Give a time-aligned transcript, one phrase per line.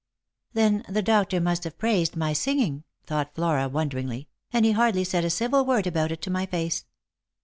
[0.53, 5.23] "Then the doctor must have praised my singing," thought Flora, wonderingly;" and he hardly said
[5.23, 6.85] a civil word about it to my face.